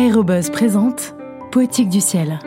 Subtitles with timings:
[0.00, 1.14] Aérobuzz présente
[1.52, 2.38] Poétique du ciel,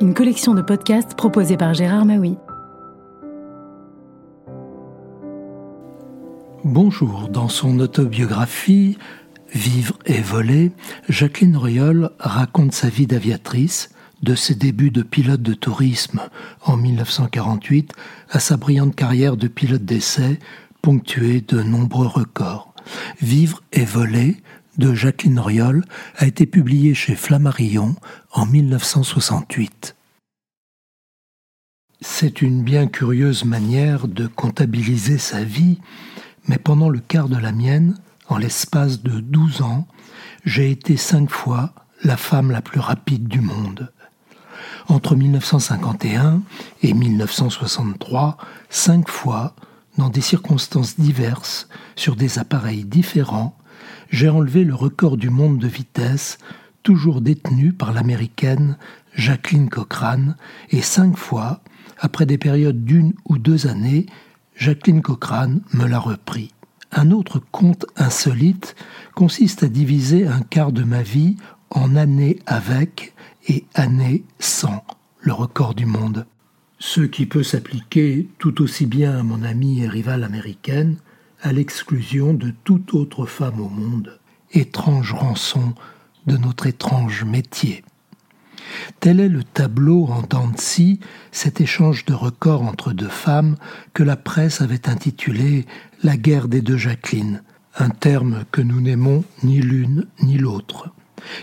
[0.00, 2.36] une collection de podcasts proposée par Gérard Maui.
[6.62, 8.96] Bonjour, dans son autobiographie
[9.52, 10.70] Vivre et voler,
[11.08, 13.88] Jacqueline Royol raconte sa vie d'aviatrice,
[14.22, 16.20] de ses débuts de pilote de tourisme
[16.64, 17.92] en 1948
[18.30, 20.38] à sa brillante carrière de pilote d'essai,
[20.80, 22.72] ponctuée de nombreux records.
[23.20, 24.36] Vivre et voler
[24.78, 25.84] de Jacqueline Riol
[26.16, 27.96] a été publié chez Flammarion
[28.32, 29.96] en 1968.
[32.00, 35.80] C'est une bien curieuse manière de comptabiliser sa vie,
[36.46, 39.86] mais pendant le quart de la mienne, en l'espace de douze ans,
[40.44, 41.72] j'ai été cinq fois
[42.04, 43.92] la femme la plus rapide du monde.
[44.88, 46.42] Entre 1951
[46.82, 48.36] et 1963,
[48.70, 49.54] cinq fois,
[49.98, 53.57] dans des circonstances diverses, sur des appareils différents,
[54.10, 56.38] j'ai enlevé le record du monde de vitesse,
[56.82, 58.76] toujours détenu par l'américaine
[59.14, 60.36] Jacqueline Cochrane,
[60.70, 61.60] et cinq fois,
[61.98, 64.06] après des périodes d'une ou deux années,
[64.54, 66.52] Jacqueline Cochrane me l'a repris.
[66.92, 68.74] Un autre compte insolite
[69.14, 71.36] consiste à diviser un quart de ma vie
[71.70, 73.14] en années avec
[73.46, 74.84] et années sans
[75.20, 76.26] le record du monde.
[76.78, 80.96] Ce qui peut s'appliquer tout aussi bien à mon amie et rivale américaine
[81.42, 84.18] à l'exclusion de toute autre femme au monde,
[84.52, 85.74] étrange rançon
[86.26, 87.84] de notre étrange métier.
[89.00, 90.22] Tel est le tableau en
[90.56, 91.00] scie,
[91.32, 93.56] cet échange de records entre deux femmes
[93.94, 95.66] que la presse avait intitulé
[96.02, 97.42] La guerre des deux Jacqueline,
[97.78, 100.90] un terme que nous n'aimons ni l'une ni l'autre,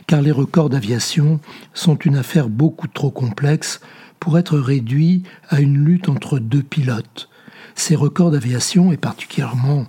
[0.08, 1.40] car les records d'aviation
[1.74, 3.80] sont une affaire beaucoup trop complexe
[4.20, 7.30] pour être réduits à une lutte entre deux pilotes,
[7.74, 9.86] ces records d'aviation, et particulièrement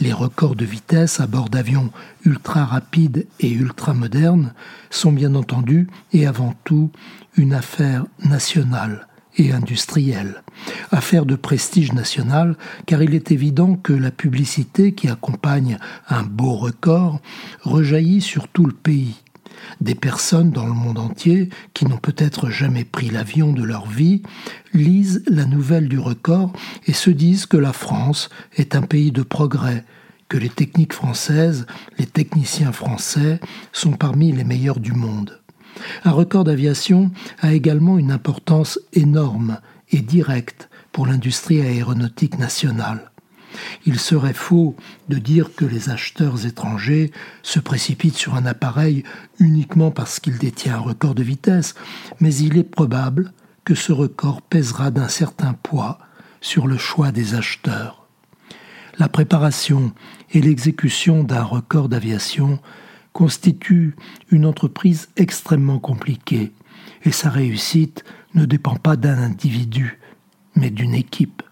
[0.00, 1.90] les records de vitesse à bord d'avions
[2.24, 4.54] ultra rapides et ultra modernes,
[4.88, 6.90] sont bien entendu et avant tout
[7.36, 9.06] une affaire nationale
[9.36, 10.42] et industrielle.
[10.90, 12.56] Affaire de prestige national,
[12.86, 15.78] car il est évident que la publicité qui accompagne
[16.08, 17.20] un beau record
[17.62, 19.16] rejaillit sur tout le pays
[19.80, 24.22] des personnes dans le monde entier qui n'ont peut-être jamais pris l'avion de leur vie
[24.72, 26.52] lisent la nouvelle du record
[26.86, 29.84] et se disent que la France est un pays de progrès,
[30.28, 31.66] que les techniques françaises,
[31.98, 33.40] les techniciens français
[33.72, 35.40] sont parmi les meilleurs du monde.
[36.04, 37.10] Un record d'aviation
[37.40, 39.58] a également une importance énorme
[39.90, 43.10] et directe pour l'industrie aéronautique nationale.
[43.86, 44.76] Il serait faux
[45.08, 47.10] de dire que les acheteurs étrangers
[47.42, 49.04] se précipitent sur un appareil
[49.38, 51.74] uniquement parce qu'il détient un record de vitesse,
[52.20, 53.32] mais il est probable
[53.64, 55.98] que ce record pèsera d'un certain poids
[56.40, 58.06] sur le choix des acheteurs.
[58.98, 59.92] La préparation
[60.32, 62.58] et l'exécution d'un record d'aviation
[63.12, 63.96] constituent
[64.30, 66.52] une entreprise extrêmement compliquée,
[67.04, 69.98] et sa réussite ne dépend pas d'un individu,
[70.54, 71.42] mais d'une équipe.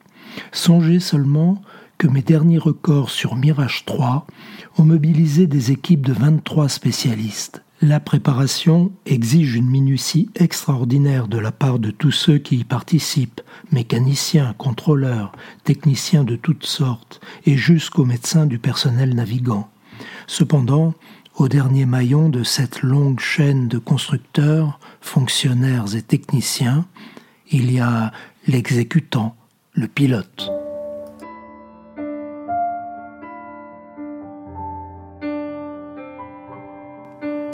[0.53, 1.61] Songez seulement
[1.99, 4.27] que mes derniers records sur Mirage 3
[4.79, 7.63] ont mobilisé des équipes de 23 spécialistes.
[7.83, 13.41] La préparation exige une minutie extraordinaire de la part de tous ceux qui y participent,
[13.71, 15.33] mécaniciens, contrôleurs,
[15.65, 19.69] techniciens de toutes sortes, et jusqu'aux médecins du personnel navigant.
[20.27, 20.95] Cependant,
[21.37, 26.85] au dernier maillon de cette longue chaîne de constructeurs, fonctionnaires et techniciens,
[27.51, 28.13] il y a
[28.47, 29.37] l'exécutant,
[29.73, 30.58] le pilote.